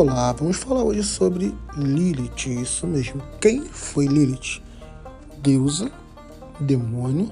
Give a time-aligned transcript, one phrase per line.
[0.00, 3.20] Olá, vamos falar hoje sobre Lilith, isso mesmo.
[3.40, 4.62] Quem foi Lilith?
[5.42, 5.90] Deusa,
[6.60, 7.28] demônio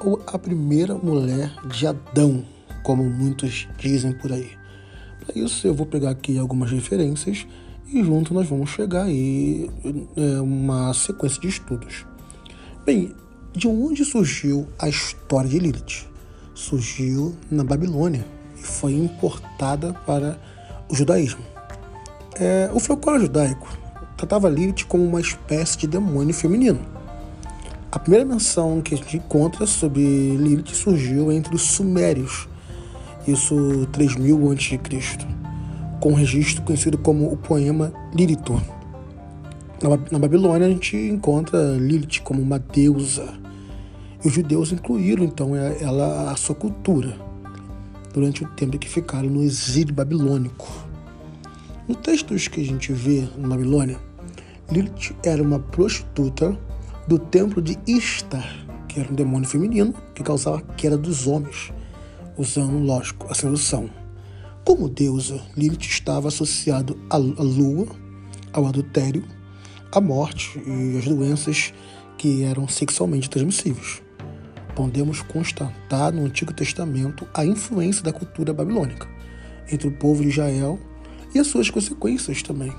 [0.00, 2.44] ou a primeira mulher de Adão,
[2.82, 4.50] como muitos dizem por aí?
[5.24, 7.46] Para isso eu vou pegar aqui algumas referências
[7.86, 9.70] e junto nós vamos chegar aí
[10.16, 12.04] é, uma sequência de estudos.
[12.84, 13.14] Bem,
[13.52, 16.04] de onde surgiu a história de Lilith?
[16.52, 18.26] Surgiu na Babilônia
[18.58, 20.36] e foi importada para
[20.90, 21.54] o judaísmo.
[22.38, 23.66] É, o folclore judaico
[24.14, 26.78] tratava Lilith como uma espécie de demônio feminino.
[27.90, 32.46] A primeira menção que a gente encontra sobre Lilith surgiu entre os Sumérios,
[33.26, 34.78] isso 3000 a.C.,
[35.98, 38.60] com um registro conhecido como o poema Lilithor.
[40.10, 43.32] Na Babilônia a gente encontra Lilith como uma deusa.
[44.22, 47.16] E os judeus incluíram então ela a sua cultura
[48.12, 50.66] durante o tempo que ficaram no exílio babilônico.
[51.88, 54.00] No textos que a gente vê na Babilônia,
[54.72, 56.58] Lilith era uma prostituta
[57.06, 61.72] do templo de Istar, que era um demônio feminino que causava a queda dos homens,
[62.36, 63.88] usando, lógico, a sedução.
[64.64, 67.86] Como deusa, Lilith estava associado à lua,
[68.52, 69.24] ao adultério,
[69.92, 71.72] à morte e às doenças
[72.18, 74.02] que eram sexualmente transmissíveis.
[74.74, 79.06] Podemos constatar no Antigo Testamento a influência da cultura babilônica
[79.70, 80.80] entre o povo de Israel
[81.36, 82.72] e as suas consequências também.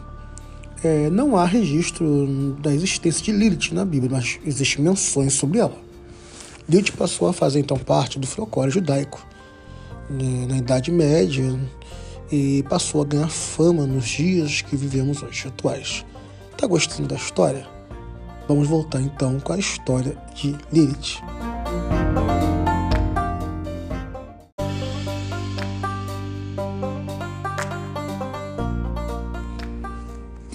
[0.83, 5.77] É, não há registro da existência de Lilith na Bíblia, mas existem menções sobre ela.
[6.69, 9.25] Lilith passou a fazer então parte do folclore judaico
[10.09, 11.57] né, na Idade Média
[12.31, 16.05] e passou a ganhar fama nos dias que vivemos hoje, atuais.
[16.57, 17.67] Tá gostando da história?
[18.47, 21.21] Vamos voltar então com a história de Lilith.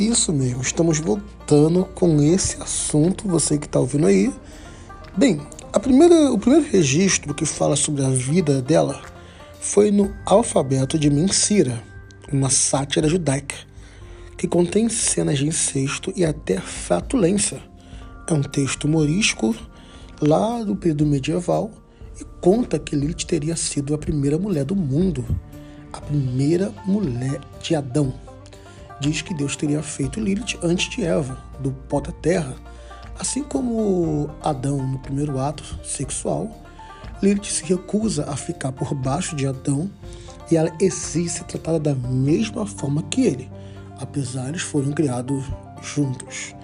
[0.02, 4.34] Isso mesmo, estamos voltando com esse assunto, você que está ouvindo aí.
[5.16, 5.40] Bem,
[5.72, 9.00] a primeira, o primeiro registro que fala sobre a vida dela
[9.60, 11.80] foi no Alfabeto de Mensira,
[12.32, 13.54] uma sátira judaica,
[14.36, 17.62] que contém cenas de incesto e até flatulência.
[18.28, 19.54] É um texto humorístico
[20.20, 21.70] lá do período medieval
[22.20, 25.24] e conta que Lilith teria sido a primeira mulher do mundo,
[25.92, 28.12] a primeira mulher de Adão
[29.02, 32.54] diz que Deus teria feito Lilith antes de Eva, do pó da terra.
[33.18, 36.48] Assim como Adão no primeiro ato sexual,
[37.20, 39.90] Lilith se recusa a ficar por baixo de Adão
[40.50, 43.50] e ela exige ser tratada da mesma forma que ele,
[43.98, 45.44] apesar eles foram criados
[45.82, 46.54] juntos.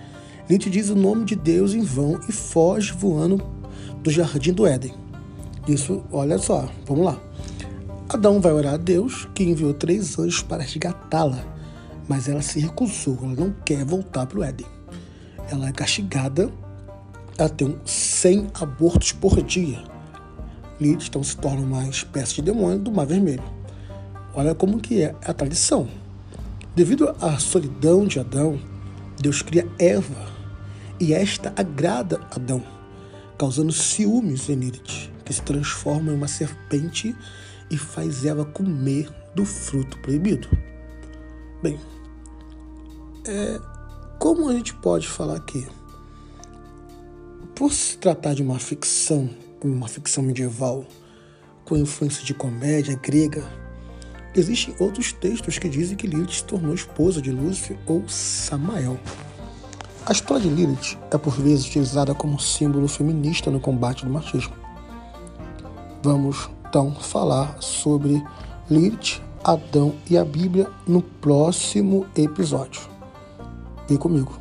[0.48, 3.44] Lilith diz o nome de Deus em vão e foge voando
[4.00, 4.94] do jardim do Éden.
[5.66, 7.20] Isso, olha só, vamos lá.
[8.08, 11.57] Adão vai orar a Deus, que enviou três anjos para resgatá-la
[12.08, 14.66] mas ela se recusou, ela não quer voltar para o Éden.
[15.50, 16.50] Ela é castigada
[17.38, 19.80] ela tem 100 abortos por dia.
[20.80, 23.44] Lilith então se torna uma espécie de demônio do Mar Vermelho.
[24.34, 25.88] Olha como que é a tradição.
[26.74, 28.60] Devido à solidão de Adão,
[29.20, 30.26] Deus cria Eva
[30.98, 32.62] e esta agrada Adão,
[33.38, 37.14] causando ciúmes em Lilith, que se transforma em uma serpente
[37.70, 40.48] e faz Eva comer do fruto proibido.
[41.62, 41.78] Bem,
[43.28, 43.60] é,
[44.18, 45.66] como a gente pode falar aqui?
[47.54, 49.28] Por se tratar de uma ficção,
[49.62, 50.84] uma ficção medieval,
[51.64, 53.44] com influência de comédia grega,
[54.34, 58.98] existem outros textos que dizem que Lilith se tornou esposa de Lúcifer ou Samael.
[60.06, 64.54] A história de Lilith é por vezes utilizada como símbolo feminista no combate do machismo.
[66.02, 68.24] Vamos então falar sobre
[68.70, 72.97] Lilith, Adão e a Bíblia no próximo episódio.
[73.88, 74.36] Vem comigo.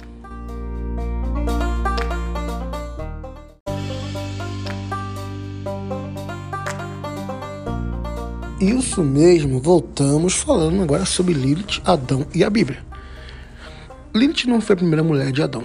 [8.59, 12.83] Isso mesmo, voltamos falando agora sobre Lilith, Adão e a Bíblia.
[14.13, 15.63] Lilith não foi a primeira mulher de Adão.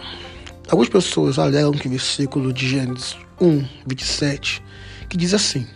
[0.70, 4.62] Algumas pessoas alegam que o versículo de Gênesis 1, 27,
[5.08, 5.66] que diz assim: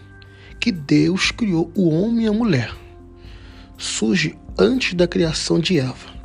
[0.60, 2.72] que Deus criou o homem e a mulher,
[3.76, 6.15] surge antes da criação de Eva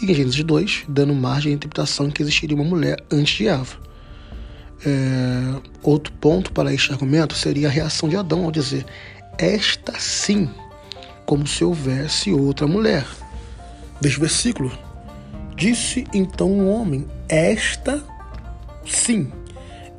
[0.00, 3.76] e Gênesis 2, dando margem à interpretação que existiria uma mulher antes de Eva.
[4.84, 8.84] É, outro ponto para este argumento seria a reação de Adão ao dizer
[9.38, 10.48] esta sim,
[11.24, 13.06] como se houvesse outra mulher.
[14.00, 14.70] Veja o versículo.
[15.56, 18.02] Disse então o homem: Esta
[18.84, 19.32] sim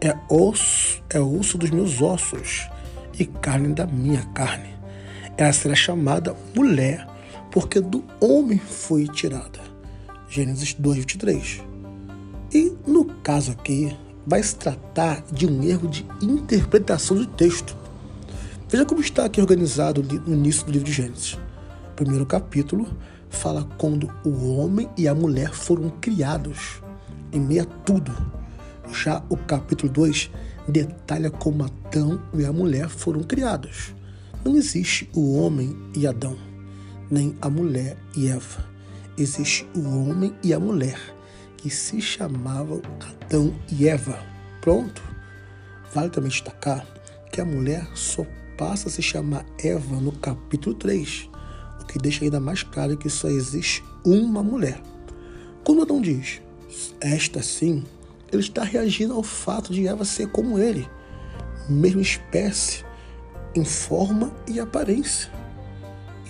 [0.02, 2.68] é osso, é osso dos meus ossos
[3.18, 4.70] e carne da minha carne.
[5.38, 7.08] Ela será chamada mulher
[7.52, 9.75] porque do homem foi tirada.
[10.36, 11.64] Gênesis 2, 23.
[12.54, 13.96] E no caso aqui,
[14.28, 17.74] vai se tratar de um erro de interpretação do texto.
[18.68, 21.40] Veja como está aqui organizado no início do livro de Gênesis.
[21.96, 22.86] primeiro capítulo
[23.30, 26.82] fala quando o homem e a mulher foram criados,
[27.32, 28.12] em meio a tudo.
[28.92, 30.32] Já o capítulo 2
[30.68, 33.96] detalha como Adão e a mulher foram criados.
[34.44, 36.36] Não existe o homem e Adão,
[37.10, 38.75] nem a mulher e Eva.
[39.18, 41.00] Existe o homem e a mulher,
[41.56, 44.20] que se chamavam Adão e Eva.
[44.60, 45.02] Pronto.
[45.94, 46.86] Vale também destacar
[47.32, 48.26] que a mulher só
[48.58, 51.30] passa a se chamar Eva no capítulo 3,
[51.82, 54.82] o que deixa ainda mais claro que só existe uma mulher.
[55.64, 56.42] Quando Adão diz
[57.00, 57.86] esta sim,
[58.32, 60.90] ele está reagindo ao fato de Eva ser como ele,
[61.70, 62.84] mesma espécie,
[63.56, 65.32] em forma e aparência.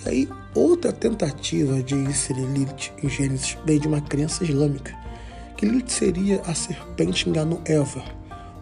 [0.06, 4.96] Aí, outra tentativa de inserir Lilith em Gênesis vem de uma crença islâmica,
[5.56, 8.04] que Lilith seria a serpente enganou Eva.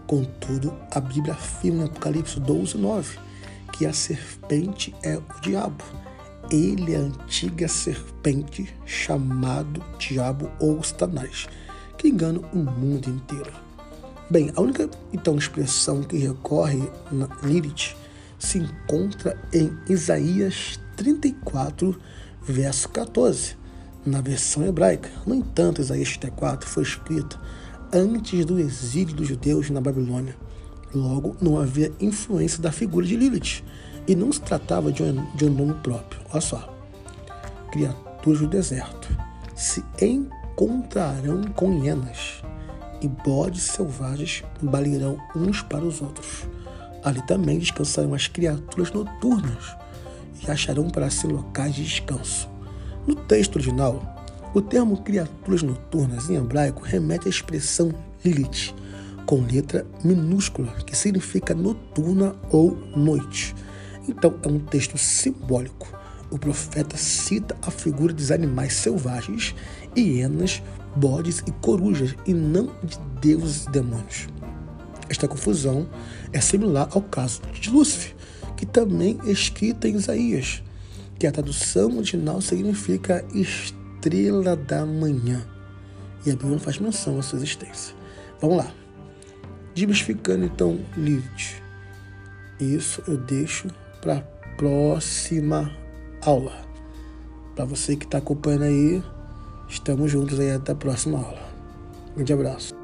[0.07, 3.19] Contudo, a Bíblia afirma em Apocalipse 12, 9,
[3.73, 5.85] que a serpente é o diabo.
[6.51, 11.47] Ele é a antiga serpente chamado diabo ou Satanás
[12.05, 13.51] que engana o mundo inteiro.
[14.29, 17.97] Bem, a única então expressão que recorre na Lilith
[18.39, 21.99] se encontra em Isaías 34,
[22.43, 23.57] verso 14,
[24.05, 25.11] na versão hebraica.
[25.27, 27.39] No entanto, Isaías 34 foi escrito
[27.93, 30.37] antes do exílio dos judeus na Babilônia.
[30.95, 33.65] Logo, não havia influência da figura de Lilith
[34.07, 36.21] e não se tratava de um, de um nome próprio.
[36.31, 36.75] Olha só,
[37.73, 39.09] criaturas do deserto
[39.55, 42.43] se encontrarão com hienas,
[43.01, 46.47] e bodes selvagens balirão uns para os outros.
[47.03, 49.77] Ali também descansarão as criaturas noturnas
[50.47, 52.49] e acharão para si locais de descanso.
[53.07, 54.03] No texto original,
[54.55, 57.93] o termo criaturas noturnas em hebraico remete à expressão
[58.25, 58.75] Lilith,
[59.27, 63.55] com letra minúscula, que significa noturna ou noite.
[64.09, 65.89] Então, é um texto simbólico
[66.35, 69.55] o profeta cita a figura dos animais selvagens,
[69.97, 70.61] hienas,
[70.97, 74.27] bodes e corujas, e não de deuses e demônios.
[75.09, 75.89] Esta confusão
[76.33, 78.17] é similar ao caso de Lúcifer,
[78.57, 80.63] que também é escrita em Isaías,
[81.19, 85.45] que a tradução original significa estrela da manhã.
[86.25, 87.95] E a Bíblia não faz menção à sua existência.
[88.41, 88.73] Vamos lá.
[89.75, 91.63] Diversificando então Lilith.
[92.61, 93.69] Isso eu deixo
[94.01, 94.21] para a
[94.57, 95.71] próxima
[96.23, 96.65] aula.
[97.55, 99.03] Para você que está acompanhando aí,
[99.69, 101.43] estamos juntos aí até a próxima aula.
[102.13, 102.84] Um grande abraço.